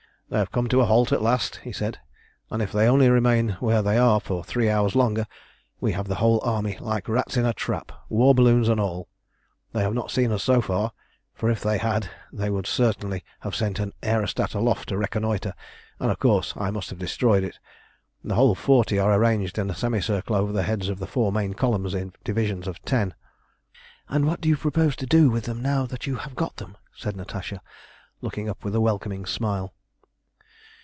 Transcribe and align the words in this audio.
"They 0.33 0.37
have 0.37 0.49
come 0.53 0.69
to 0.69 0.79
a 0.79 0.85
halt 0.85 1.11
at 1.11 1.21
last," 1.21 1.57
he 1.57 1.73
said. 1.73 1.99
"And 2.49 2.61
if 2.63 2.71
they 2.71 2.87
only 2.87 3.09
remain 3.09 3.57
where 3.59 3.81
they 3.81 3.97
are 3.97 4.21
for 4.21 4.45
three 4.45 4.69
hours 4.69 4.95
longer, 4.95 5.25
we 5.81 5.91
have 5.91 6.07
the 6.07 6.15
whole 6.23 6.39
army 6.41 6.77
like 6.79 7.09
rats 7.09 7.35
in 7.35 7.45
a 7.45 7.53
trap, 7.53 7.91
war 8.07 8.33
balloons 8.33 8.69
and 8.69 8.79
all. 8.79 9.09
They 9.73 9.81
have 9.81 9.93
not 9.93 10.09
seen 10.09 10.31
us 10.31 10.41
so 10.41 10.61
far, 10.61 10.93
for 11.33 11.49
if 11.49 11.59
they 11.61 11.77
had 11.79 12.09
they 12.31 12.49
would 12.49 12.65
certainly 12.65 13.25
have 13.41 13.53
sent 13.53 13.77
an 13.79 13.91
aerostat 14.01 14.55
aloft 14.55 14.87
to 14.87 14.97
reconnoitre, 14.97 15.53
and, 15.99 16.09
of 16.09 16.17
course, 16.19 16.53
I 16.55 16.71
must 16.71 16.91
have 16.91 16.97
destroyed 16.99 17.43
it. 17.43 17.59
The 18.23 18.35
whole 18.35 18.55
forty 18.55 18.97
are 18.99 19.13
arranged 19.13 19.57
in 19.57 19.69
a 19.69 19.75
semicircle 19.75 20.33
over 20.33 20.53
the 20.53 20.63
heads 20.63 20.87
of 20.87 20.99
the 20.99 21.07
four 21.07 21.33
main 21.33 21.55
columns 21.55 21.93
in 21.93 22.13
divisions 22.23 22.69
of 22.69 22.81
ten." 22.83 23.15
"And 24.07 24.25
what 24.25 24.39
do 24.39 24.47
you 24.47 24.55
propose 24.55 24.95
to 24.95 25.05
do 25.05 25.29
with 25.29 25.43
them 25.43 25.61
now 25.61 25.89
you 26.03 26.15
have 26.15 26.37
got 26.37 26.55
them?" 26.55 26.77
said 26.95 27.17
Natasha, 27.17 27.61
looking 28.21 28.47
up 28.47 28.63
with 28.63 28.73
a 28.73 28.79
welcoming 28.79 29.25
smile. 29.25 29.73